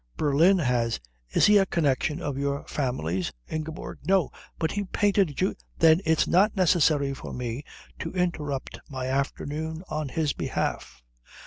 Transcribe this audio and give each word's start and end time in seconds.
Berlin 0.17 0.57
has" 0.57 0.99
"Is 1.35 1.45
he 1.45 1.59
a 1.59 1.67
connection 1.67 2.23
of 2.23 2.35
your 2.35 2.65
family's, 2.65 3.31
Ingeborg?" 3.47 3.99
"No, 4.03 4.31
but 4.57 4.71
he 4.71 4.85
painted 4.85 5.35
Ju" 5.37 5.53
"Then 5.77 5.99
it 6.05 6.21
is 6.21 6.27
not 6.27 6.55
necessary 6.55 7.13
for 7.13 7.33
me 7.33 7.63
to 7.99 8.11
interrupt 8.13 8.79
my 8.89 9.05
afternoon 9.05 9.83
on 9.89 10.09
his 10.09 10.33
behalf." 10.33 11.03